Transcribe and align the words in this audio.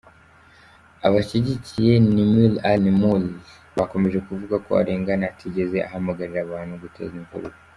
Abashyigikiye 1.07 1.93
Nimr 2.13 2.53
al-Nimr 2.71 3.23
bakomeje 3.77 4.19
kuvuga 4.27 4.55
ko 4.65 4.71
arengana 4.81 5.23
atigeze 5.31 5.77
ahamagarira 5.87 6.39
abantu 6.43 6.73
guteza 6.83 7.13
imvururu. 7.21 7.57